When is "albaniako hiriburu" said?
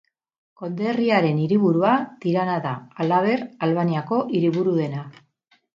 3.69-4.79